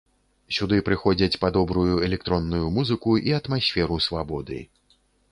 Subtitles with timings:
[0.57, 4.59] Сюды прыходзяць па добрую электронную музыку і атмасферу свабоды.